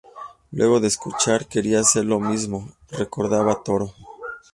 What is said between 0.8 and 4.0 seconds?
escucharla quería hacer lo mismo", recordaba Toro.